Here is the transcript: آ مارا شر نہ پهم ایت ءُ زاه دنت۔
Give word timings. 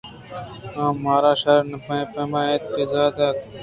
آ 0.81 0.83
مارا 1.03 1.33
شر 1.41 1.59
نہ 1.69 1.77
پهم 1.85 2.31
ایت 2.43 2.63
ءُ 2.81 2.89
زاه 2.91 3.09
دنت۔ 3.15 3.37